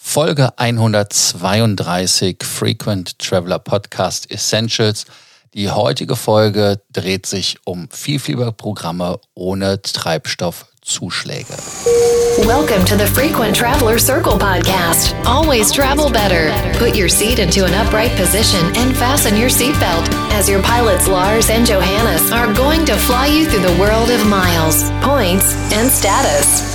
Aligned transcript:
Folge 0.00 0.52
132 0.56 2.44
Frequent 2.44 3.18
Traveler 3.18 3.58
Podcast 3.58 4.30
Essentials. 4.30 5.04
Die 5.54 5.70
heutige 5.70 6.14
Folge 6.14 6.80
dreht 6.92 7.26
sich 7.26 7.56
um 7.64 7.88
Vielfieberprogramme 7.90 9.18
ohne 9.34 9.82
Treibstoffzuschläge. 9.82 11.52
Welcome 12.46 12.84
to 12.84 12.96
the 12.96 13.06
Frequent 13.06 13.56
Traveler 13.56 13.98
Circle 13.98 14.38
podcast. 14.38 15.14
Always 15.26 15.72
travel 15.72 16.08
better. 16.10 16.52
Put 16.78 16.96
your 16.96 17.08
seat 17.08 17.40
into 17.40 17.64
an 17.64 17.74
upright 17.74 18.14
position 18.16 18.64
and 18.76 18.96
fasten 18.96 19.36
your 19.36 19.50
seatbelt 19.50 20.08
as 20.32 20.48
your 20.48 20.62
pilots 20.62 21.08
Lars 21.08 21.50
and 21.50 21.66
Johannes 21.66 22.30
are 22.30 22.54
going 22.54 22.84
to 22.86 22.94
fly 22.94 23.26
you 23.26 23.46
through 23.46 23.66
the 23.66 23.76
world 23.80 24.10
of 24.10 24.24
miles, 24.26 24.88
points, 25.02 25.56
and 25.72 25.90
status. 25.90 26.67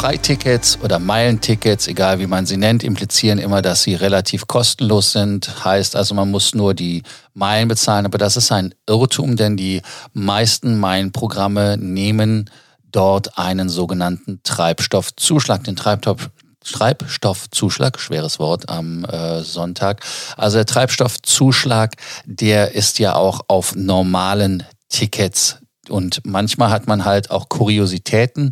Freitickets 0.00 0.78
oder 0.82 0.98
Meilentickets, 0.98 1.86
egal 1.86 2.20
wie 2.20 2.26
man 2.26 2.46
sie 2.46 2.56
nennt, 2.56 2.82
implizieren 2.82 3.38
immer, 3.38 3.60
dass 3.60 3.82
sie 3.82 3.94
relativ 3.94 4.46
kostenlos 4.46 5.12
sind. 5.12 5.62
Heißt 5.62 5.94
also, 5.94 6.14
man 6.14 6.30
muss 6.30 6.54
nur 6.54 6.72
die 6.72 7.02
Meilen 7.34 7.68
bezahlen. 7.68 8.06
Aber 8.06 8.16
das 8.16 8.38
ist 8.38 8.50
ein 8.50 8.74
Irrtum, 8.88 9.36
denn 9.36 9.58
die 9.58 9.82
meisten 10.14 10.78
Meilenprogramme 10.78 11.76
nehmen 11.76 12.48
dort 12.90 13.36
einen 13.36 13.68
sogenannten 13.68 14.40
Treibstoffzuschlag, 14.42 15.64
den 15.64 15.76
Treibstoff, 15.76 16.30
Treibstoffzuschlag, 16.64 18.00
schweres 18.00 18.38
Wort 18.38 18.70
am 18.70 19.04
äh, 19.04 19.42
Sonntag. 19.42 20.02
Also 20.38 20.56
der 20.56 20.66
Treibstoffzuschlag, 20.66 21.96
der 22.24 22.74
ist 22.74 22.98
ja 23.00 23.16
auch 23.16 23.42
auf 23.48 23.74
normalen 23.76 24.64
Tickets 24.88 25.59
und 25.88 26.20
manchmal 26.24 26.70
hat 26.70 26.86
man 26.86 27.04
halt 27.04 27.30
auch 27.30 27.48
Kuriositäten, 27.48 28.50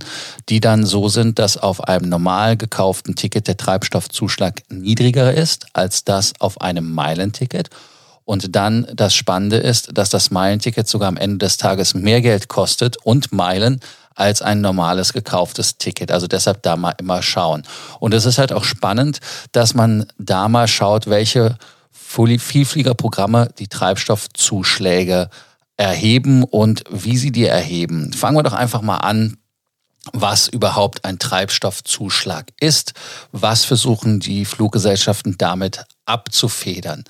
die 0.48 0.60
dann 0.60 0.86
so 0.86 1.08
sind, 1.08 1.38
dass 1.38 1.56
auf 1.56 1.84
einem 1.84 2.08
normal 2.08 2.56
gekauften 2.56 3.14
Ticket 3.16 3.46
der 3.46 3.56
Treibstoffzuschlag 3.56 4.62
niedriger 4.70 5.34
ist 5.34 5.66
als 5.74 6.04
das 6.04 6.32
auf 6.40 6.60
einem 6.60 6.92
Meilenticket. 6.92 7.68
Und 8.24 8.56
dann 8.56 8.86
das 8.94 9.14
Spannende 9.14 9.56
ist, 9.56 9.90
dass 9.96 10.10
das 10.10 10.30
Meilenticket 10.30 10.88
sogar 10.88 11.08
am 11.08 11.16
Ende 11.16 11.38
des 11.38 11.56
Tages 11.56 11.94
mehr 11.94 12.20
Geld 12.20 12.48
kostet 12.48 12.96
und 12.98 13.32
Meilen 13.32 13.80
als 14.14 14.42
ein 14.42 14.60
normales 14.60 15.12
gekauftes 15.12 15.78
Ticket. 15.78 16.10
Also 16.10 16.26
deshalb 16.26 16.62
da 16.62 16.76
mal 16.76 16.94
immer 16.98 17.22
schauen. 17.22 17.62
Und 18.00 18.14
es 18.14 18.26
ist 18.26 18.38
halt 18.38 18.52
auch 18.52 18.64
spannend, 18.64 19.20
dass 19.52 19.74
man 19.74 20.06
da 20.18 20.48
mal 20.48 20.68
schaut, 20.68 21.06
welche 21.06 21.56
Vielfliegerprogramme 21.92 23.50
die 23.58 23.68
Treibstoffzuschläge 23.68 25.30
erheben 25.78 26.44
und 26.44 26.84
wie 26.90 27.16
sie 27.16 27.32
die 27.32 27.46
erheben. 27.46 28.12
Fangen 28.12 28.36
wir 28.36 28.42
doch 28.42 28.52
einfach 28.52 28.82
mal 28.82 28.98
an, 28.98 29.38
was 30.12 30.48
überhaupt 30.48 31.04
ein 31.04 31.18
Treibstoffzuschlag 31.18 32.46
ist. 32.60 32.92
Was 33.32 33.64
versuchen 33.64 34.20
die 34.20 34.44
Fluggesellschaften 34.44 35.36
damit 35.38 35.84
abzufedern? 36.04 37.04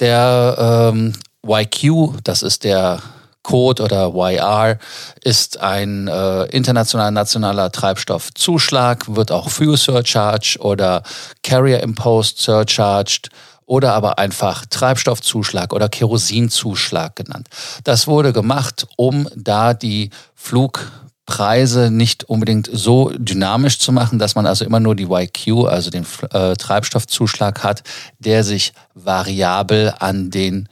Der 0.00 0.92
ähm, 0.92 1.12
YQ, 1.46 2.22
das 2.24 2.42
ist 2.42 2.64
der 2.64 3.02
Code 3.42 3.82
oder 3.82 4.12
YR 4.12 4.78
ist 5.22 5.60
ein 5.60 6.08
äh, 6.08 6.44
internationaler 6.46 7.12
nationaler 7.12 7.70
Treibstoffzuschlag, 7.70 9.14
wird 9.14 9.30
auch 9.30 9.50
Fuel 9.50 9.76
Surcharge 9.76 10.58
oder 10.58 11.04
Carrier 11.44 11.80
Imposed 11.80 12.38
Surcharged 12.38 13.30
oder 13.66 13.92
aber 13.94 14.18
einfach 14.18 14.64
Treibstoffzuschlag 14.66 15.72
oder 15.72 15.88
Kerosinzuschlag 15.88 17.16
genannt. 17.16 17.48
Das 17.84 18.06
wurde 18.06 18.32
gemacht, 18.32 18.86
um 18.96 19.28
da 19.34 19.74
die 19.74 20.10
Flugpreise 20.34 21.90
nicht 21.90 22.24
unbedingt 22.24 22.70
so 22.72 23.10
dynamisch 23.16 23.80
zu 23.80 23.90
machen, 23.90 24.18
dass 24.20 24.36
man 24.36 24.46
also 24.46 24.64
immer 24.64 24.80
nur 24.80 24.94
die 24.94 25.08
YQ, 25.10 25.66
also 25.66 25.90
den 25.90 26.06
äh, 26.30 26.54
Treibstoffzuschlag 26.54 27.64
hat, 27.64 27.82
der 28.20 28.44
sich 28.44 28.72
variabel 28.94 29.92
an 29.98 30.30
den 30.30 30.68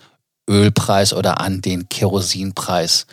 Ölpreis 0.49 1.13
oder 1.13 1.41
an 1.41 1.61
den 1.61 1.89
Kerosinpreis 1.89 3.07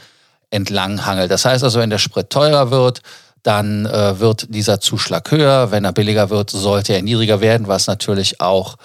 entlang 0.51 1.05
hangelt. 1.05 1.31
Das 1.31 1.45
heißt 1.45 1.63
also, 1.63 1.79
wenn 1.79 1.89
der 1.89 1.97
Sprit 1.97 2.29
teurer 2.29 2.69
wird, 2.71 3.01
dann 3.41 3.87
äh, 3.87 4.19
wird 4.19 4.53
dieser 4.53 4.79
Zuschlag 4.79 5.31
höher. 5.31 5.71
Wenn 5.71 5.85
er 5.85 5.93
billiger 5.93 6.29
wird, 6.29 6.51
sollte 6.51 6.93
er 6.93 7.01
niedriger 7.01 7.41
werden, 7.41 7.67
was 7.67 7.87
natürlich 7.87 8.39
auch 8.41 8.77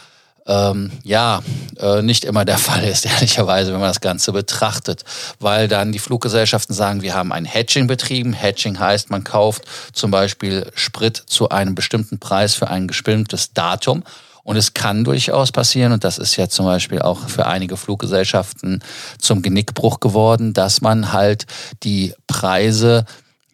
ähm, 0.46 0.92
ja, 1.02 1.42
äh, 1.78 2.02
nicht 2.02 2.24
immer 2.24 2.44
der 2.44 2.58
Fall 2.66 2.84
ist, 2.84 3.06
ehrlicherweise, 3.06 3.72
wenn 3.72 3.80
man 3.80 3.90
das 3.90 4.00
Ganze 4.00 4.32
betrachtet. 4.32 5.04
Weil 5.40 5.68
dann 5.68 5.92
die 5.92 5.98
Fluggesellschaften 5.98 6.74
sagen, 6.74 7.02
wir 7.02 7.14
haben 7.14 7.32
ein 7.32 7.44
Hedging 7.44 7.86
betrieben. 7.86 8.32
Hedging 8.32 8.78
heißt, 8.78 9.10
man 9.10 9.24
kauft 9.24 9.64
zum 9.92 10.10
Beispiel 10.10 10.70
Sprit 10.74 11.16
zu 11.16 11.48
einem 11.48 11.74
bestimmten 11.74 12.18
Preis 12.18 12.54
für 12.54 12.68
ein 12.68 12.86
bestimmtes 12.86 13.52
Datum. 13.52 14.02
Und 14.46 14.56
es 14.56 14.74
kann 14.74 15.02
durchaus 15.02 15.50
passieren, 15.50 15.90
und 15.90 16.04
das 16.04 16.18
ist 16.18 16.36
ja 16.36 16.48
zum 16.48 16.66
Beispiel 16.66 17.02
auch 17.02 17.28
für 17.28 17.46
einige 17.46 17.76
Fluggesellschaften 17.76 18.80
zum 19.18 19.42
Genickbruch 19.42 19.98
geworden, 19.98 20.52
dass 20.52 20.80
man 20.80 21.12
halt 21.12 21.46
die 21.82 22.14
Preise 22.28 23.06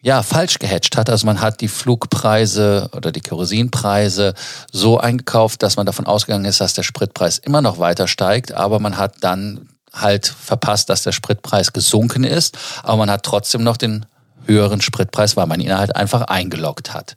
ja, 0.03 0.21
falsch 0.21 0.59
gehatcht 0.59 0.97
hat. 0.97 1.09
Also 1.09 1.25
man 1.25 1.39
hat 1.39 1.61
die 1.61 1.69
Flugpreise 1.69 2.89
oder 2.91 3.11
die 3.11 3.21
Kerosinpreise 3.21 4.33
so 4.71 4.99
eingekauft, 4.99 5.63
dass 5.63 5.77
man 5.77 5.85
davon 5.85 6.05
ausgegangen 6.05 6.45
ist, 6.45 6.59
dass 6.59 6.73
der 6.73 6.83
Spritpreis 6.83 7.37
immer 7.37 7.61
noch 7.61 7.79
weiter 7.79 8.07
steigt, 8.09 8.51
aber 8.51 8.79
man 8.79 8.97
hat 8.97 9.15
dann 9.21 9.69
halt 9.93 10.27
verpasst, 10.27 10.89
dass 10.89 11.03
der 11.03 11.13
Spritpreis 11.13 11.71
gesunken 11.71 12.25
ist, 12.25 12.57
aber 12.83 12.97
man 12.97 13.11
hat 13.11 13.23
trotzdem 13.23 13.63
noch 13.63 13.77
den 13.77 14.05
höheren 14.45 14.81
Spritpreis, 14.81 15.37
weil 15.37 15.47
man 15.47 15.61
ihn 15.61 15.75
halt 15.75 15.95
einfach 15.95 16.23
eingeloggt 16.23 16.93
hat. 16.93 17.15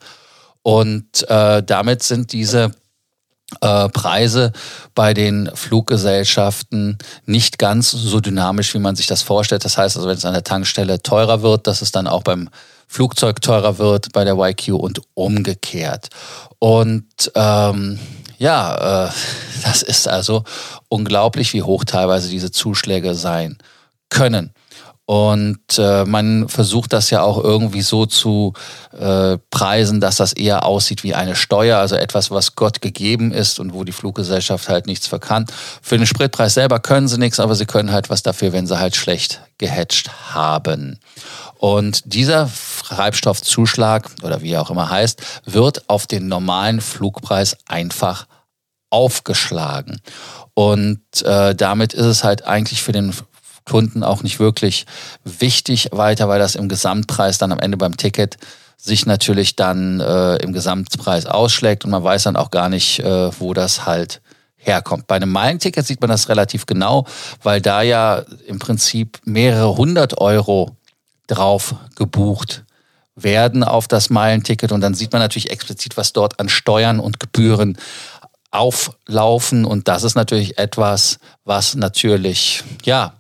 Und 0.63 1.29
äh, 1.29 1.65
damit 1.65 2.05
sind 2.05 2.33
diese 2.33 2.71
äh, 3.63 3.89
Preise 3.89 4.53
bei 4.95 5.13
den 5.13 5.51
Fluggesellschaften 5.55 6.99
nicht 7.25 7.59
ganz 7.59 7.91
so 7.91 8.21
dynamisch, 8.21 8.75
wie 8.75 8.79
man 8.79 8.95
sich 8.95 9.09
das 9.09 9.23
vorstellt. 9.23 9.65
Das 9.65 9.77
heißt 9.77 9.97
also, 9.97 10.09
wenn 10.09 10.17
es 10.17 10.25
an 10.25 10.35
der 10.35 10.45
Tankstelle 10.45 11.03
teurer 11.03 11.43
wird, 11.43 11.67
dass 11.67 11.83
es 11.83 11.91
dann 11.91 12.07
auch 12.07 12.23
beim 12.23 12.49
Flugzeug 12.87 13.41
teurer 13.41 13.79
wird 13.79 14.13
bei 14.13 14.25
der 14.25 14.37
YQ 14.37 14.69
und 14.71 15.01
umgekehrt. 15.15 16.09
Und 16.59 17.33
ähm, 17.35 17.99
ja, 18.39 19.07
äh, 19.07 19.11
das 19.65 19.83
ist 19.83 20.09
also 20.09 20.45
unglaublich, 20.89 21.53
wie 21.53 21.63
hoch 21.63 21.85
teilweise 21.85 22.29
diese 22.29 22.51
Zuschläge 22.51 23.15
sein 23.15 23.59
können. 24.09 24.53
Und 25.07 25.61
äh, 25.79 26.05
man 26.05 26.49
versucht 26.49 26.93
das 26.93 27.11
ja 27.11 27.23
auch 27.23 27.43
irgendwie 27.43 27.83
so 27.83 28.07
zu 28.07 28.55
äh, 28.91 29.39
preisen, 29.51 30.01
dass 30.01 30.17
das 30.17 30.33
eher 30.33 30.65
aussieht 30.65 31.05
wie 31.05 31.15
eine 31.15 31.37
Steuer, 31.37 31.79
also 31.79 31.95
etwas, 31.95 32.33
was 32.33 32.57
Gott 32.57 32.81
gegeben 32.81 33.31
ist 33.31 33.61
und 33.61 33.73
wo 33.73 33.85
die 33.85 33.93
Fluggesellschaft 33.93 34.69
halt 34.69 34.87
nichts 34.89 35.07
verkannt. 35.07 35.53
Für 35.81 35.97
den 35.97 36.09
Spritpreis 36.09 36.55
selber 36.55 36.81
können 36.81 37.07
sie 37.07 37.19
nichts, 37.19 37.39
aber 37.39 37.55
sie 37.55 37.67
können 37.67 37.93
halt 37.93 38.11
was 38.11 38.25
dafür, 38.25 38.53
wenn 38.53 38.67
sie 38.67 38.81
halt 38.81 38.97
schlecht 38.97 39.43
gehatcht 39.59 40.11
haben. 40.35 40.99
Und 41.59 42.03
dieser 42.13 42.51
Treibstoffzuschlag 42.85 44.11
oder 44.25 44.43
wie 44.43 44.53
er 44.53 44.63
auch 44.63 44.71
immer 44.71 44.91
heißt, 44.91 45.23
wird 45.45 45.89
auf 45.89 46.09
den 46.09 46.27
normalen 46.27 46.81
Flugpreis 46.81 47.57
einfach 47.69 48.27
aufgeschlagen. 48.91 50.01
Und 50.55 51.01
äh, 51.23 51.55
damit 51.55 51.95
ist 51.95 52.07
es 52.07 52.25
halt 52.25 52.45
eigentlich 52.45 52.83
für 52.83 52.93
den 52.93 53.13
Kunden 53.67 54.03
auch 54.03 54.23
nicht 54.23 54.39
wirklich 54.39 54.87
wichtig 55.25 55.89
weiter, 55.93 56.29
weil 56.29 56.39
das 56.39 56.55
im 56.55 56.69
Gesamtpreis 56.69 57.39
dann 57.39 57.53
am 57.53 57.59
Ende 57.59 57.77
beim 57.77 57.97
Ticket 57.97 58.39
sich 58.77 59.07
natürlich 59.07 59.57
dann 59.57 60.01
äh, 60.01 60.37
im 60.37 60.53
Gesamtpreis 60.53 61.27
ausschlägt 61.27 61.85
und 61.85 61.91
man 61.91 62.05
weiß 62.05 62.25
dann 62.25 62.37
auch 62.37 62.51
gar 62.51 62.69
nicht, 62.69 63.01
äh, 63.01 63.31
wo 63.41 63.55
das 63.55 63.87
halt 63.87 64.21
herkommt. 64.57 65.07
Bei 65.07 65.17
einem 65.17 65.31
Meilenticket 65.31 65.87
sieht 65.87 66.01
man 66.01 66.11
das 66.11 66.29
relativ 66.29 66.67
genau, 66.67 67.07
weil 67.43 67.61
da 67.61 67.83
ja 67.83 68.23
im 68.47 68.59
Prinzip 68.59 69.19
mehrere 69.25 69.77
hundert 69.77 70.19
Euro 70.19 70.77
drauf 71.27 71.75
gebucht 71.97 72.65
werden 73.15 73.65
auf 73.65 73.89
das 73.89 74.11
Meilenticket 74.11 74.73
und 74.73 74.83
dann 74.83 74.95
sieht 74.95 75.13
man 75.13 75.23
natürlich 75.23 75.51
explizit, 75.51 75.97
was 75.97 76.13
dort 76.13 76.39
an 76.39 76.49
Steuern 76.49 77.01
und 77.01 77.19
Gebühren 77.19 77.79
auflaufen 78.51 79.65
und 79.65 79.89
das 79.89 80.03
ist 80.03 80.15
natürlich 80.15 80.59
etwas, 80.59 81.19
was 81.45 81.75
natürlich 81.75 82.63
ja 82.85 83.15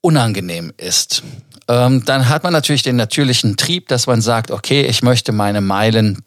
unangenehm 0.00 0.72
ist. 0.76 1.22
Ähm, 1.68 2.04
dann 2.04 2.28
hat 2.28 2.44
man 2.44 2.52
natürlich 2.52 2.82
den 2.82 2.96
natürlichen 2.96 3.56
Trieb, 3.56 3.88
dass 3.88 4.06
man 4.06 4.20
sagt, 4.20 4.50
okay, 4.50 4.82
ich 4.82 5.02
möchte 5.02 5.32
meine 5.32 5.60
Meilen 5.60 6.22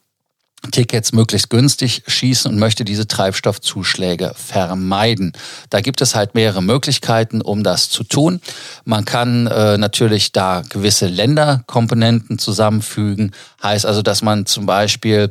Tickets 0.69 1.12
möglichst 1.12 1.50
günstig 1.50 2.03
schießen 2.06 2.51
und 2.51 2.59
möchte 2.59 2.85
diese 2.85 3.07
Treibstoffzuschläge 3.07 4.33
vermeiden. 4.35 5.33
Da 5.71 5.81
gibt 5.81 6.01
es 6.01 6.13
halt 6.13 6.35
mehrere 6.35 6.62
Möglichkeiten, 6.62 7.41
um 7.41 7.63
das 7.63 7.89
zu 7.89 8.03
tun. 8.03 8.41
Man 8.85 9.06
kann 9.06 9.47
äh, 9.47 9.79
natürlich 9.79 10.31
da 10.31 10.62
gewisse 10.69 11.07
Länderkomponenten 11.07 12.38
zusammenfügen. 12.38 13.31
Heißt 13.63 13.88
also, 13.88 14.03
dass 14.03 14.21
man 14.21 14.45
zum 14.45 14.68
Beispiel 14.68 15.29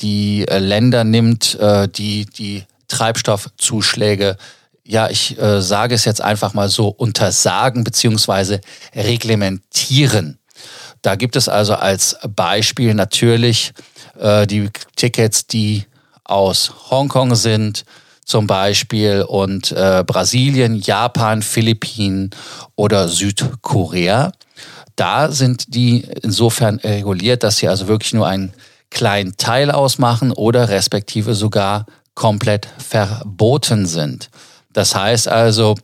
die 0.00 0.46
äh, 0.46 0.58
Länder 0.58 1.04
nimmt, 1.04 1.58
äh, 1.58 1.88
die 1.88 2.26
die 2.26 2.64
Treibstoffzuschläge 2.88 4.36
ja, 4.88 5.10
ich 5.10 5.38
äh, 5.38 5.60
sage 5.60 5.94
es 5.94 6.06
jetzt 6.06 6.22
einfach 6.22 6.54
mal 6.54 6.70
so, 6.70 6.88
untersagen 6.88 7.84
beziehungsweise 7.84 8.62
reglementieren. 8.94 10.38
Da 11.02 11.14
gibt 11.14 11.36
es 11.36 11.48
also 11.48 11.74
als 11.74 12.16
Beispiel 12.34 12.94
natürlich 12.94 13.74
äh, 14.18 14.46
die 14.46 14.70
Tickets, 14.96 15.46
die 15.46 15.84
aus 16.24 16.72
Hongkong 16.90 17.34
sind, 17.34 17.84
zum 18.24 18.46
Beispiel, 18.46 19.26
und 19.28 19.72
äh, 19.72 20.04
Brasilien, 20.06 20.76
Japan, 20.76 21.42
Philippinen 21.42 22.30
oder 22.74 23.08
Südkorea. 23.08 24.32
Da 24.96 25.30
sind 25.30 25.74
die 25.74 26.08
insofern 26.22 26.76
reguliert, 26.78 27.42
dass 27.42 27.58
sie 27.58 27.68
also 27.68 27.88
wirklich 27.88 28.14
nur 28.14 28.26
einen 28.26 28.54
kleinen 28.88 29.36
Teil 29.36 29.70
ausmachen 29.70 30.32
oder 30.32 30.70
respektive 30.70 31.34
sogar 31.34 31.84
komplett 32.14 32.68
verboten 32.78 33.84
sind. 33.84 34.30
Das 34.78 34.94
heißt 34.94 35.26
also, 35.26 35.74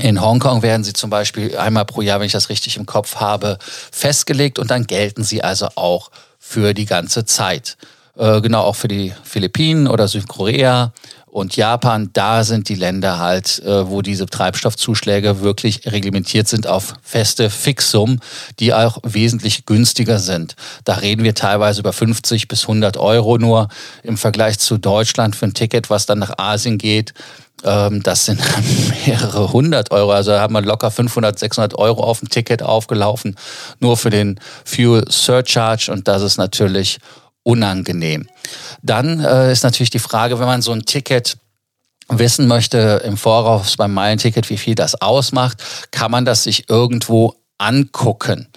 in 0.00 0.20
Hongkong 0.20 0.62
werden 0.62 0.82
sie 0.82 0.92
zum 0.92 1.08
Beispiel 1.08 1.56
einmal 1.56 1.84
pro 1.84 2.02
Jahr, 2.02 2.18
wenn 2.18 2.26
ich 2.26 2.32
das 2.32 2.48
richtig 2.48 2.76
im 2.76 2.84
Kopf 2.84 3.14
habe, 3.14 3.58
festgelegt 3.60 4.58
und 4.58 4.72
dann 4.72 4.88
gelten 4.88 5.22
sie 5.22 5.44
also 5.44 5.68
auch 5.76 6.10
für 6.40 6.74
die 6.74 6.84
ganze 6.84 7.26
Zeit. 7.26 7.76
Äh, 8.16 8.40
genau 8.40 8.62
auch 8.62 8.74
für 8.74 8.88
die 8.88 9.14
Philippinen 9.22 9.86
oder 9.86 10.08
Südkorea 10.08 10.92
und 11.30 11.56
Japan, 11.56 12.10
da 12.12 12.42
sind 12.44 12.68
die 12.68 12.74
Länder 12.74 13.18
halt, 13.18 13.60
äh, 13.60 13.88
wo 13.88 14.02
diese 14.02 14.26
Treibstoffzuschläge 14.26 15.40
wirklich 15.40 15.82
reglementiert 15.86 16.48
sind 16.48 16.66
auf 16.66 16.94
feste 17.02 17.50
Fixsummen, 17.50 18.20
die 18.58 18.72
auch 18.72 18.98
wesentlich 19.02 19.66
günstiger 19.66 20.18
sind. 20.18 20.56
Da 20.84 20.94
reden 20.94 21.24
wir 21.24 21.34
teilweise 21.34 21.80
über 21.80 21.92
50 21.92 22.48
bis 22.48 22.62
100 22.62 22.96
Euro 22.96 23.38
nur 23.38 23.68
im 24.02 24.16
Vergleich 24.16 24.58
zu 24.58 24.78
Deutschland 24.78 25.36
für 25.36 25.46
ein 25.46 25.54
Ticket, 25.54 25.90
was 25.90 26.06
dann 26.06 26.18
nach 26.18 26.38
Asien 26.38 26.78
geht. 26.78 27.12
Ähm, 27.64 28.02
das 28.02 28.24
sind 28.24 28.40
mehrere 29.06 29.52
hundert 29.52 29.90
Euro. 29.90 30.12
Also 30.12 30.30
da 30.30 30.40
haben 30.40 30.54
wir 30.54 30.62
locker 30.62 30.90
500, 30.90 31.38
600 31.38 31.78
Euro 31.78 32.02
auf 32.02 32.20
dem 32.20 32.28
Ticket 32.28 32.62
aufgelaufen, 32.62 33.36
nur 33.80 33.96
für 33.96 34.10
den 34.10 34.40
Fuel 34.64 35.04
Surcharge. 35.10 35.90
Und 35.92 36.08
das 36.08 36.22
ist 36.22 36.38
natürlich 36.38 36.98
unangenehm. 37.42 38.28
Dann 38.82 39.20
äh, 39.20 39.52
ist 39.52 39.64
natürlich 39.64 39.90
die 39.90 39.98
Frage, 39.98 40.38
wenn 40.38 40.46
man 40.46 40.62
so 40.62 40.72
ein 40.72 40.84
Ticket 40.84 41.38
wissen 42.08 42.46
möchte 42.46 43.02
im 43.04 43.16
Voraus 43.16 43.76
beim 43.76 43.92
Meilenticket, 43.92 44.48
wie 44.50 44.56
viel 44.56 44.74
das 44.74 45.00
ausmacht, 45.00 45.62
kann 45.90 46.10
man 46.10 46.24
das 46.24 46.44
sich 46.44 46.68
irgendwo 46.70 47.34
angucken. 47.58 48.48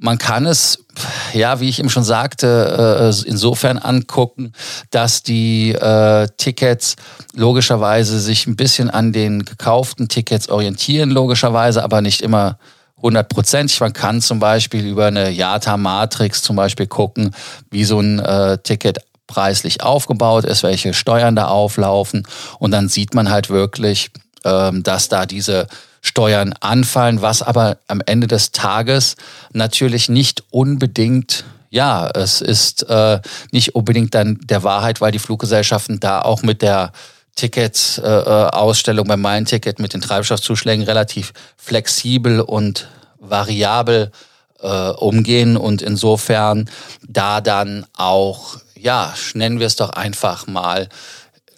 Man 0.00 0.18
kann 0.18 0.46
es, 0.46 0.84
ja, 1.32 1.58
wie 1.58 1.68
ich 1.68 1.80
eben 1.80 1.90
schon 1.90 2.04
sagte, 2.04 3.10
äh, 3.26 3.28
insofern 3.28 3.78
angucken, 3.78 4.52
dass 4.90 5.24
die 5.24 5.72
äh, 5.72 6.28
Tickets 6.36 6.94
logischerweise 7.34 8.20
sich 8.20 8.46
ein 8.46 8.54
bisschen 8.54 8.90
an 8.90 9.12
den 9.12 9.44
gekauften 9.44 10.08
Tickets 10.08 10.48
orientieren, 10.48 11.10
logischerweise, 11.10 11.82
aber 11.82 12.00
nicht 12.00 12.20
immer 12.20 12.58
100 12.98 13.28
Prozent. 13.28 13.80
Man 13.80 13.92
kann 13.92 14.20
zum 14.20 14.38
Beispiel 14.38 14.86
über 14.86 15.06
eine 15.06 15.30
Yata-Matrix 15.30 16.42
zum 16.42 16.54
Beispiel 16.54 16.86
gucken, 16.86 17.34
wie 17.70 17.84
so 17.84 17.98
ein 17.98 18.20
äh, 18.20 18.58
Ticket 18.58 18.98
preislich 19.28 19.82
aufgebaut 19.84 20.44
ist, 20.44 20.64
welche 20.64 20.92
Steuern 20.92 21.36
da 21.36 21.46
auflaufen. 21.46 22.26
Und 22.58 22.72
dann 22.72 22.88
sieht 22.88 23.14
man 23.14 23.30
halt 23.30 23.50
wirklich, 23.50 24.10
ähm, 24.44 24.82
dass 24.82 25.08
da 25.08 25.24
diese 25.26 25.68
Steuern 26.00 26.54
anfallen, 26.60 27.22
was 27.22 27.42
aber 27.42 27.78
am 27.86 28.00
Ende 28.04 28.26
des 28.26 28.50
Tages 28.50 29.14
natürlich 29.52 30.08
nicht 30.08 30.42
unbedingt 30.50 31.44
ja, 31.70 32.08
es 32.14 32.40
ist 32.40 32.88
äh, 32.88 33.20
nicht 33.52 33.74
unbedingt 33.74 34.14
dann 34.14 34.38
der 34.42 34.62
Wahrheit, 34.62 35.02
weil 35.02 35.12
die 35.12 35.18
Fluggesellschaften 35.18 36.00
da 36.00 36.22
auch 36.22 36.42
mit 36.42 36.62
der 36.62 36.92
Ticket-Ausstellung 37.36 39.04
äh, 39.04 39.08
beim 39.08 39.20
Meilen-Ticket 39.20 39.78
mit 39.78 39.92
den 39.94 40.00
Treibstoffzuschlägen 40.00 40.84
relativ 40.84 41.32
flexibel 41.56 42.40
und 42.40 42.88
variabel 43.20 44.10
äh, 44.60 44.90
umgehen 44.90 45.56
und 45.56 45.82
insofern 45.82 46.68
da 47.06 47.40
dann 47.40 47.86
auch, 47.96 48.56
ja, 48.80 49.14
nennen 49.34 49.58
wir 49.58 49.66
es 49.66 49.76
doch 49.76 49.90
einfach 49.90 50.46
mal 50.46 50.88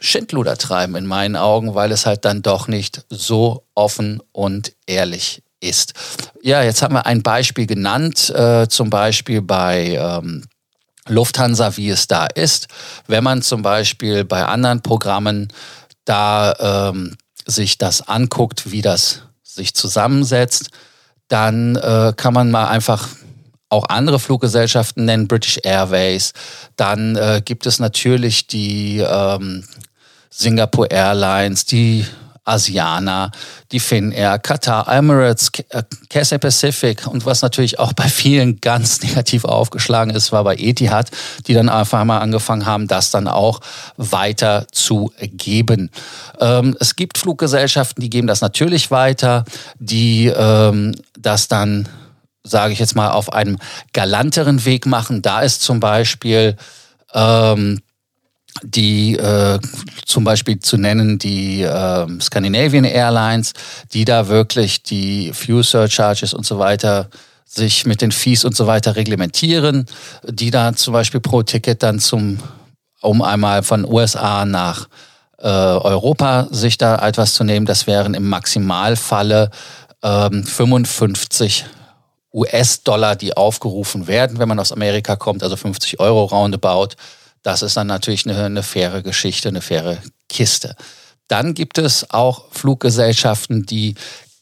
Schindluder 0.00 0.56
treiben 0.56 0.96
in 0.96 1.06
meinen 1.06 1.36
Augen, 1.36 1.74
weil 1.74 1.92
es 1.92 2.06
halt 2.06 2.24
dann 2.24 2.42
doch 2.42 2.68
nicht 2.68 3.04
so 3.10 3.64
offen 3.74 4.20
und 4.32 4.72
ehrlich 4.86 5.42
ist. 5.60 5.92
Ja, 6.42 6.62
jetzt 6.62 6.82
haben 6.82 6.94
wir 6.94 7.06
ein 7.06 7.22
Beispiel 7.22 7.66
genannt, 7.66 8.30
äh, 8.30 8.66
zum 8.68 8.88
Beispiel 8.88 9.42
bei 9.42 9.98
ähm, 10.00 10.44
Lufthansa, 11.06 11.76
wie 11.76 11.90
es 11.90 12.06
da 12.06 12.26
ist. 12.26 12.68
Wenn 13.06 13.24
man 13.24 13.42
zum 13.42 13.62
Beispiel 13.62 14.24
bei 14.24 14.44
anderen 14.46 14.82
Programmen 14.82 15.48
da 16.04 16.90
ähm, 16.90 17.16
sich 17.46 17.78
das 17.78 18.08
anguckt, 18.08 18.70
wie 18.70 18.82
das 18.82 19.22
sich 19.42 19.74
zusammensetzt, 19.74 20.70
dann 21.28 21.76
äh, 21.76 22.12
kann 22.16 22.34
man 22.34 22.50
mal 22.50 22.68
einfach 22.68 23.08
auch 23.70 23.88
andere 23.88 24.18
Fluggesellschaften 24.18 25.06
nennen, 25.06 25.28
British 25.28 25.58
Airways. 25.62 26.32
Dann 26.76 27.16
äh, 27.16 27.40
gibt 27.44 27.66
es 27.66 27.78
natürlich 27.78 28.46
die 28.46 28.98
ähm, 28.98 29.64
Singapore 30.28 30.88
Airlines, 30.90 31.64
die 31.64 32.04
Asiana, 32.44 33.30
die 33.70 33.80
Finnair, 33.80 34.38
Qatar, 34.38 34.88
Emirates, 34.88 35.50
äh, 35.68 35.82
Cathay 36.08 36.38
Pacific 36.38 37.06
und 37.06 37.24
was 37.24 37.42
natürlich 37.42 37.78
auch 37.78 37.92
bei 37.92 38.08
vielen 38.08 38.60
ganz 38.60 39.02
negativ 39.02 39.44
aufgeschlagen 39.44 40.14
ist, 40.14 40.32
war 40.32 40.44
bei 40.44 40.56
Etihad, 40.56 41.10
die 41.46 41.54
dann 41.54 41.68
einfach 41.68 42.04
mal 42.04 42.18
angefangen 42.18 42.66
haben, 42.66 42.88
das 42.88 43.10
dann 43.10 43.28
auch 43.28 43.60
weiter 43.96 44.66
zu 44.72 45.12
geben. 45.18 45.90
Ähm, 46.40 46.76
es 46.80 46.96
gibt 46.96 47.18
Fluggesellschaften, 47.18 48.00
die 48.00 48.10
geben 48.10 48.26
das 48.26 48.40
natürlich 48.40 48.90
weiter, 48.90 49.44
die 49.78 50.26
ähm, 50.26 50.96
das 51.18 51.48
dann 51.48 51.88
sage 52.42 52.72
ich 52.72 52.78
jetzt 52.78 52.96
mal, 52.96 53.10
auf 53.10 53.32
einem 53.32 53.58
galanteren 53.92 54.64
Weg 54.64 54.86
machen. 54.86 55.22
Da 55.22 55.40
ist 55.40 55.62
zum 55.62 55.80
Beispiel 55.80 56.56
ähm, 57.14 57.80
die 58.62 59.16
äh, 59.16 59.58
zum 60.04 60.24
Beispiel 60.24 60.58
zu 60.58 60.76
nennen 60.76 61.18
die 61.18 61.62
äh, 61.62 62.06
Scandinavian 62.20 62.84
Airlines, 62.84 63.52
die 63.92 64.04
da 64.04 64.28
wirklich 64.28 64.82
die 64.82 65.32
Fuel 65.32 65.62
Surcharges 65.62 66.34
und 66.34 66.44
so 66.44 66.58
weiter 66.58 67.08
sich 67.44 67.84
mit 67.84 68.00
den 68.00 68.12
Fees 68.12 68.44
und 68.44 68.56
so 68.56 68.66
weiter 68.66 68.94
reglementieren, 68.96 69.86
die 70.24 70.50
da 70.50 70.72
zum 70.72 70.92
Beispiel 70.92 71.20
pro 71.20 71.42
Ticket 71.42 71.82
dann 71.82 71.98
zum, 71.98 72.38
um 73.00 73.22
einmal 73.22 73.64
von 73.64 73.84
USA 73.84 74.44
nach 74.44 74.88
äh, 75.38 75.48
Europa 75.48 76.46
sich 76.50 76.78
da 76.78 76.96
etwas 77.06 77.34
zu 77.34 77.42
nehmen, 77.42 77.66
das 77.66 77.86
wären 77.86 78.14
im 78.14 78.28
Maximalfalle 78.28 79.50
ähm, 80.02 80.44
55 80.44 81.64
US-Dollar, 82.32 83.16
die 83.16 83.36
aufgerufen 83.36 84.06
werden, 84.06 84.38
wenn 84.38 84.48
man 84.48 84.60
aus 84.60 84.72
Amerika 84.72 85.16
kommt, 85.16 85.42
also 85.42 85.56
50 85.56 86.00
Euro 86.00 86.24
roundabout. 86.24 86.94
Das 87.42 87.62
ist 87.62 87.76
dann 87.76 87.86
natürlich 87.86 88.26
eine, 88.26 88.44
eine 88.44 88.62
faire 88.62 89.02
Geschichte, 89.02 89.48
eine 89.48 89.60
faire 89.60 89.98
Kiste. 90.28 90.76
Dann 91.28 91.54
gibt 91.54 91.78
es 91.78 92.10
auch 92.10 92.44
Fluggesellschaften, 92.50 93.64
die 93.66 93.94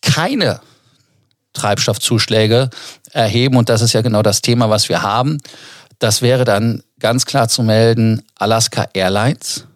keine 0.03 0.61
Treibstoffzuschläge 1.53 2.71
erheben. 3.13 3.57
Und 3.57 3.69
das 3.69 3.83
ist 3.83 3.93
ja 3.93 4.03
genau 4.03 4.23
das 4.23 4.43
Thema, 4.43 4.71
was 4.71 4.89
wir 4.89 5.03
haben. 5.03 5.39
Das 5.99 6.23
wäre 6.23 6.45
dann 6.45 6.83
ganz 6.99 7.27
klar 7.27 7.49
zu 7.49 7.63
melden 7.63 8.25
Alaska 8.37 8.89
Airlines. 8.93 9.68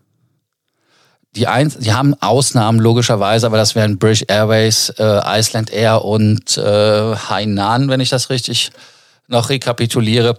Die, 1.35 1.47
ein, 1.47 1.73
die 1.79 1.95
haben 1.95 2.15
Ausnahmen 2.21 2.79
logischerweise, 2.79 3.47
aber 3.47 3.57
das 3.57 3.75
wären 3.75 3.99
British 3.99 4.25
Airways, 4.29 4.91
äh, 4.99 5.21
Iceland 5.25 5.73
Air 5.73 6.05
und 6.05 6.59
äh, 6.59 7.17
Hainan, 7.17 7.89
wenn 7.89 8.01
ich 8.01 8.11
das 8.11 8.29
richtig 8.29 8.71
noch 9.29 9.49
rekapituliere. 9.49 10.39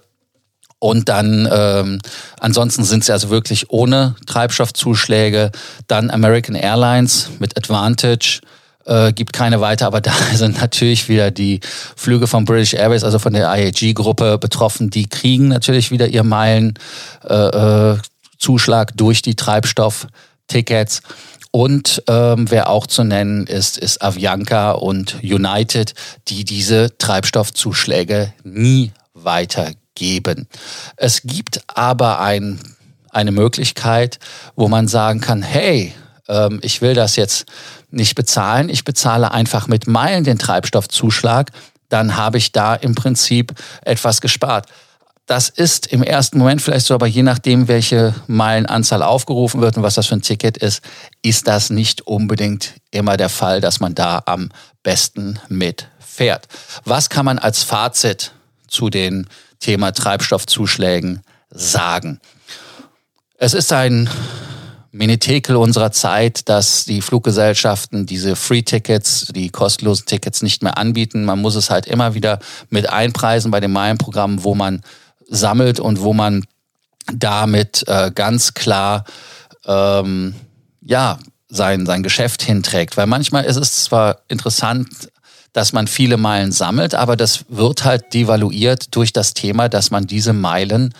Und 0.77 1.09
dann 1.09 1.50
ähm, 1.51 2.00
ansonsten 2.39 2.83
sind 2.83 3.05
sie 3.05 3.13
also 3.13 3.29
wirklich 3.29 3.71
ohne 3.71 4.15
Treibstoffzuschläge. 4.27 5.51
Dann 5.88 6.12
American 6.12 6.55
Airlines 6.55 7.29
mit 7.39 7.57
Advantage 7.57 8.41
äh, 8.85 9.13
gibt 9.13 9.33
keine 9.33 9.62
weiter, 9.62 9.88
aber 9.88 10.01
da 10.01 10.13
sind 10.33 10.59
natürlich 10.59 11.09
wieder 11.09 11.31
die 11.31 11.62
Flüge 11.95 12.27
von 12.27 12.45
British 12.45 12.73
Airways, 12.73 13.03
also 13.03 13.17
von 13.17 13.33
der 13.33 13.51
IAG-Gruppe 13.55 14.38
betroffen. 14.38 14.89
Die 14.89 15.07
kriegen 15.07 15.47
natürlich 15.47 15.89
wieder 15.89 16.07
ihr 16.07 16.23
Meilenzuschlag 16.23 18.89
äh, 18.89 18.93
äh 18.93 18.95
durch 18.95 19.21
die 19.21 19.35
Treibstofftickets. 20.47 21.01
Und 21.51 22.03
ähm, 22.07 22.50
wer 22.50 22.69
auch 22.69 22.88
zu 22.88 23.03
nennen 23.03 23.45
ist, 23.45 23.77
ist 23.77 24.01
Avianca 24.01 24.71
und 24.71 25.17
United, 25.21 25.93
die 26.27 26.45
diese 26.45 26.97
Treibstoffzuschläge 26.97 28.33
nie 28.43 28.91
weitergeben 29.13 29.79
geben. 29.95 30.47
Es 30.97 31.21
gibt 31.21 31.62
aber 31.67 32.19
ein, 32.19 32.59
eine 33.12 33.31
Möglichkeit, 33.31 34.17
wo 34.55 34.67
man 34.67 34.88
sagen 34.88 35.21
kann, 35.21 35.43
hey, 35.43 35.93
ähm, 36.27 36.59
ich 36.63 36.81
will 36.81 36.95
das 36.95 37.15
jetzt 37.15 37.45
nicht 37.91 38.15
bezahlen, 38.15 38.69
ich 38.69 38.85
bezahle 38.85 39.31
einfach 39.31 39.67
mit 39.67 39.85
Meilen 39.85 40.23
den 40.23 40.39
Treibstoffzuschlag, 40.39 41.51
dann 41.89 42.17
habe 42.17 42.39
ich 42.39 42.51
da 42.51 42.73
im 42.73 42.95
Prinzip 42.95 43.53
etwas 43.83 44.19
gespart. 44.19 44.65
Das 45.25 45.47
ist 45.49 45.87
im 45.87 46.03
ersten 46.03 46.37
Moment 46.37 46.61
vielleicht 46.61 46.85
so, 46.85 46.93
aber 46.93 47.07
je 47.07 47.23
nachdem, 47.23 47.67
welche 47.67 48.13
Meilenanzahl 48.27 49.01
aufgerufen 49.01 49.61
wird 49.61 49.77
und 49.77 49.83
was 49.83 49.95
das 49.95 50.07
für 50.07 50.15
ein 50.15 50.21
Ticket 50.21 50.57
ist, 50.57 50.81
ist 51.21 51.47
das 51.47 51.69
nicht 51.69 52.01
unbedingt 52.01 52.73
immer 52.91 53.15
der 53.15 53.29
Fall, 53.29 53.61
dass 53.61 53.79
man 53.79 53.95
da 53.95 54.21
am 54.25 54.49
besten 54.83 55.39
mitfährt. 55.47 56.47
Was 56.83 57.09
kann 57.09 57.25
man 57.25 57.39
als 57.39 57.63
Fazit 57.63 58.33
zu 58.67 58.89
dem 58.89 59.25
Thema 59.59 59.93
Treibstoffzuschlägen 59.93 61.21
sagen. 61.49 62.19
Es 63.37 63.53
ist 63.53 63.71
ein 63.71 64.09
Minitekel 64.91 65.55
unserer 65.55 65.91
Zeit, 65.91 66.49
dass 66.49 66.83
die 66.85 67.01
Fluggesellschaften 67.01 68.05
diese 68.05 68.35
Free-Tickets, 68.35 69.27
die 69.33 69.49
kostenlosen 69.49 70.05
Tickets 70.05 70.41
nicht 70.41 70.63
mehr 70.63 70.77
anbieten. 70.77 71.23
Man 71.23 71.41
muss 71.41 71.55
es 71.55 71.69
halt 71.69 71.85
immer 71.87 72.13
wieder 72.13 72.39
mit 72.69 72.89
einpreisen 72.89 73.51
bei 73.51 73.59
dem 73.59 73.71
Meilenprogramm, 73.71 74.43
wo 74.43 74.53
man 74.53 74.81
sammelt 75.27 75.79
und 75.79 76.01
wo 76.01 76.13
man 76.13 76.43
damit 77.13 77.83
äh, 77.87 78.11
ganz 78.13 78.53
klar 78.53 79.03
ähm, 79.65 80.35
ja 80.81 81.19
sein 81.49 81.85
sein 81.85 82.03
Geschäft 82.03 82.41
hinträgt. 82.41 82.97
Weil 82.97 83.07
manchmal 83.07 83.45
ist 83.45 83.57
es 83.57 83.83
zwar 83.83 84.19
interessant, 84.27 84.87
dass 85.53 85.71
man 85.71 85.87
viele 85.87 86.17
Meilen 86.17 86.51
sammelt, 86.51 86.95
aber 86.95 87.15
das 87.15 87.45
wird 87.47 87.85
halt 87.85 88.13
devaluiert 88.13 88.95
durch 88.95 89.13
das 89.13 89.33
Thema, 89.33 89.69
dass 89.69 89.91
man 89.91 90.07
diese 90.07 90.33
Meilen 90.33 90.93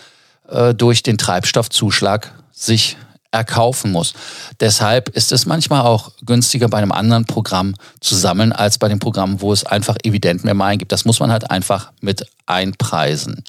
äh, 0.48 0.74
durch 0.74 1.02
den 1.02 1.18
Treibstoffzuschlag 1.18 2.32
sich 2.52 2.96
erkaufen 3.32 3.90
muss. 3.90 4.14
Deshalb 4.60 5.08
ist 5.08 5.32
es 5.32 5.44
manchmal 5.44 5.82
auch 5.82 6.12
günstiger 6.24 6.68
bei 6.68 6.78
einem 6.78 6.92
anderen 6.92 7.24
Programm 7.24 7.74
zu 8.00 8.14
sammeln, 8.14 8.52
als 8.52 8.78
bei 8.78 8.88
dem 8.88 9.00
Programm, 9.00 9.40
wo 9.40 9.52
es 9.52 9.66
einfach 9.66 9.96
evident 10.04 10.44
mehr 10.44 10.54
Meilen 10.54 10.78
gibt. 10.78 10.92
Das 10.92 11.04
muss 11.04 11.18
man 11.18 11.32
halt 11.32 11.50
einfach 11.50 11.90
mit 12.00 12.24
einpreisen. 12.46 13.42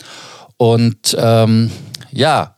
Und 0.58 1.16
ähm, 1.20 1.72
ja, 2.12 2.56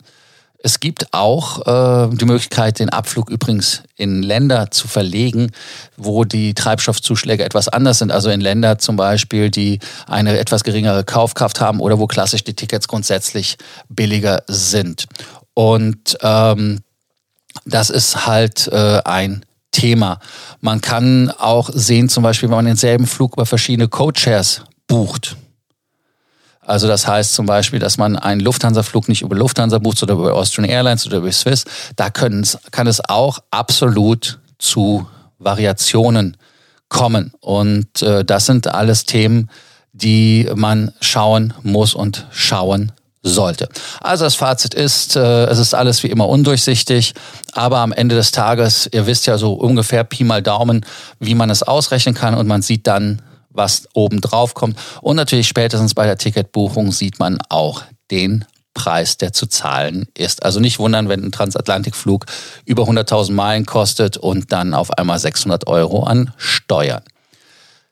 es 0.60 0.80
gibt 0.80 1.14
auch 1.14 1.66
äh, 1.66 2.16
die 2.16 2.26
Möglichkeit, 2.26 2.80
den 2.80 2.90
Abflug 2.90 3.30
übrigens 3.30 3.84
in 3.96 4.24
Länder 4.24 4.70
zu 4.72 4.88
verlegen, 4.88 5.52
wo 5.96 6.26
die 6.26 6.56
Treibstoffzuschläge 6.56 7.46
etwas 7.46 7.70
anders 7.70 8.00
sind. 8.00 8.12
Also 8.12 8.30
in 8.30 8.42
Länder 8.42 8.78
zum 8.78 8.98
Beispiel, 8.98 9.50
die 9.50 9.80
eine 10.08 10.38
etwas 10.38 10.64
geringere 10.64 11.04
Kaufkraft 11.04 11.62
haben 11.62 11.80
oder 11.80 12.00
wo 12.00 12.08
klassisch 12.08 12.44
die 12.44 12.54
Tickets 12.54 12.88
grundsätzlich 12.88 13.58
billiger 13.88 14.44
sind. 14.48 15.06
Und 15.54 16.18
ähm, 16.22 16.82
das 17.66 17.90
ist 17.90 18.28
halt 18.28 18.68
äh, 18.68 19.02
ein 19.06 19.46
Thema. 19.72 20.20
Man 20.60 20.82
kann 20.82 21.32
auch 21.32 21.70
sehen, 21.74 22.10
zum 22.10 22.24
Beispiel, 22.24 22.50
wenn 22.50 22.56
man 22.58 22.66
denselben 22.66 23.08
Flug 23.08 23.34
über 23.34 23.46
verschiedene 23.46 23.88
Co-Chairs 23.88 24.64
bucht. 24.88 25.38
Also 26.68 26.88
das 26.88 27.08
heißt 27.08 27.34
zum 27.34 27.46
Beispiel, 27.46 27.80
dass 27.80 27.98
man 27.98 28.18
einen 28.18 28.42
Lufthansa-Flug 28.42 29.08
nicht 29.08 29.22
über 29.22 29.36
Lufthansa 29.36 29.80
bucht 29.80 30.04
oder 30.04 30.16
über 30.16 30.34
Austrian 30.34 30.70
Airlines 30.70 31.08
oder 31.08 31.18
über 31.18 31.32
Swiss. 31.32 31.64
Da 31.96 32.10
kann 32.10 32.44
es 32.44 33.10
auch 33.10 33.40
absolut 33.52 34.40
zu 34.60 35.08
Variationen 35.40 36.36
kommen. 36.90 37.32
Und 37.40 38.02
äh, 38.02 38.26
das 38.26 38.46
sind 38.46 38.68
alles 38.68 39.06
Themen, 39.06 39.50
die 39.94 40.50
man 40.56 40.92
schauen 41.00 41.54
muss 41.64 41.96
und 41.96 42.28
schauen 42.32 42.92
sollte. 43.24 43.70
Also 44.02 44.26
das 44.26 44.36
Fazit 44.36 44.74
ist, 44.74 45.16
äh, 45.16 45.46
es 45.46 45.60
ist 45.60 45.74
alles 45.74 46.04
wie 46.04 46.08
immer 46.08 46.28
undurchsichtig, 46.28 47.14
aber 47.54 47.80
am 47.80 47.94
Ende 47.94 48.16
des 48.16 48.32
Tages, 48.32 48.90
ihr 48.92 49.08
wisst 49.08 49.26
ja 49.26 49.38
so 49.38 49.54
ungefähr 49.54 50.04
Pi 50.04 50.24
mal 50.24 50.42
Daumen, 50.44 50.86
wie 51.20 51.36
man 51.36 51.50
es 51.50 51.64
ausrechnen 51.64 52.14
kann 52.14 52.36
und 52.36 52.48
man 52.48 52.62
sieht 52.62 52.88
dann, 52.88 53.22
was 53.58 53.88
oben 53.94 54.22
drauf 54.22 54.54
kommt. 54.54 54.78
Und 55.02 55.16
natürlich 55.18 55.48
spätestens 55.48 55.94
bei 55.94 56.06
der 56.06 56.18
Ticketbuchung 56.18 56.92
sieht 56.92 57.20
man 57.20 57.40
auch 57.50 57.84
den 58.12 58.46
Preis, 58.74 59.18
der 59.18 59.34
zu 59.34 59.48
zahlen 59.48 60.08
ist. 60.16 60.44
Also 60.44 60.60
nicht 60.60 60.78
wundern, 60.78 61.10
wenn 61.10 61.24
ein 61.24 61.32
Transatlantikflug 61.32 62.28
über 62.66 62.84
100.000 62.84 63.34
Meilen 63.34 63.66
kostet 63.66 64.18
und 64.18 64.52
dann 64.52 64.76
auf 64.76 64.92
einmal 64.92 65.18
600 65.18 65.66
Euro 65.68 66.04
an 66.04 66.32
Steuern. 66.38 67.02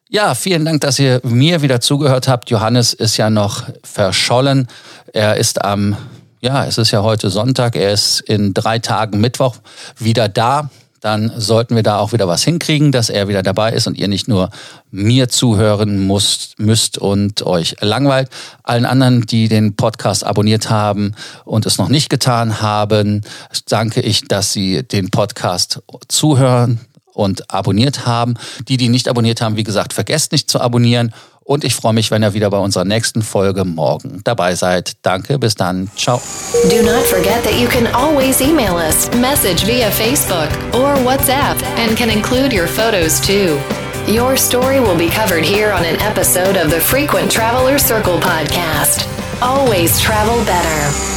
Ja, 0.07 0.35
vielen 0.35 0.63
Dank, 0.63 0.81
dass 0.81 0.99
ihr 0.99 1.19
mir 1.23 1.63
wieder 1.63 1.81
zugehört 1.81 2.27
habt. 2.27 2.51
Johannes 2.51 2.93
ist 2.93 3.17
ja 3.17 3.31
noch 3.31 3.63
verschollen. 3.83 4.67
Er 5.11 5.37
ist 5.37 5.65
am, 5.65 5.97
ja, 6.39 6.65
es 6.65 6.77
ist 6.77 6.91
ja 6.91 7.01
heute 7.01 7.31
Sonntag, 7.31 7.75
er 7.75 7.91
ist 7.91 8.21
in 8.21 8.53
drei 8.53 8.77
Tagen 8.77 9.19
Mittwoch 9.19 9.55
wieder 9.97 10.29
da. 10.29 10.69
Dann 11.05 11.31
sollten 11.37 11.75
wir 11.75 11.83
da 11.83 11.99
auch 11.99 12.13
wieder 12.13 12.27
was 12.27 12.43
hinkriegen, 12.43 12.91
dass 12.91 13.11
er 13.11 13.27
wieder 13.27 13.43
dabei 13.43 13.73
ist 13.73 13.85
und 13.85 13.95
ihr 13.95 14.07
nicht 14.07 14.27
nur 14.27 14.49
mir 14.89 15.29
zuhören 15.29 16.07
müsst, 16.07 16.57
müsst 16.57 16.97
und 16.97 17.43
euch 17.43 17.75
langweilt. 17.79 18.31
Allen 18.63 18.87
anderen, 18.87 19.21
die 19.21 19.47
den 19.47 19.75
Podcast 19.75 20.23
abonniert 20.23 20.71
haben 20.71 21.13
und 21.43 21.67
es 21.67 21.77
noch 21.77 21.89
nicht 21.89 22.09
getan 22.09 22.59
haben, 22.59 23.21
danke 23.69 24.01
ich, 24.01 24.27
dass 24.27 24.51
sie 24.51 24.81
den 24.81 25.11
Podcast 25.11 25.83
zuhören 26.07 26.79
und 27.13 27.51
abonniert 27.53 28.07
haben. 28.07 28.33
Die, 28.67 28.77
die 28.77 28.89
nicht 28.89 29.07
abonniert 29.07 29.41
haben, 29.41 29.57
wie 29.57 29.63
gesagt, 29.63 29.93
vergesst 29.93 30.31
nicht 30.31 30.49
zu 30.49 30.59
abonnieren 30.59 31.13
und 31.45 31.63
ich 31.63 31.75
freue 31.75 31.93
mich, 31.93 32.11
wenn 32.11 32.23
ihr 32.23 32.33
wieder 32.33 32.49
bei 32.49 32.57
unserer 32.57 32.83
nächsten 32.83 33.21
Folge 33.21 33.63
morgen 33.63 34.21
dabei 34.23 34.55
seid. 34.55 34.93
Danke, 35.03 35.39
bis 35.39 35.55
dann. 35.55 35.89
Ciao. 35.95 36.19
Do 36.69 36.81
not 36.81 37.05
forget 37.05 37.43
that 37.43 37.53
you 37.59 37.67
can 37.67 37.87
always 37.93 38.41
email 38.41 38.75
us, 38.75 39.09
message 39.13 39.63
via 39.63 39.89
Facebook 39.91 40.49
or 40.73 40.95
WhatsApp, 41.05 41.61
and 41.77 41.95
can 41.95 42.09
include 42.09 42.51
your 42.51 42.67
photos 42.67 43.21
too. 43.21 43.57
Your 44.11 44.35
story 44.37 44.79
will 44.79 44.97
be 44.97 45.09
covered 45.09 45.45
here 45.45 45.71
on 45.71 45.85
an 45.85 45.99
episode 46.01 46.57
of 46.57 46.69
the 46.69 46.79
Frequent 46.79 47.31
Traveler 47.31 47.77
Circle 47.77 48.19
podcast. 48.19 49.07
Always 49.41 49.99
travel 49.99 50.43
better. 50.45 51.14